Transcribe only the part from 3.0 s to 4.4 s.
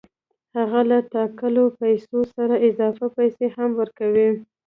پیسې هم ورکوي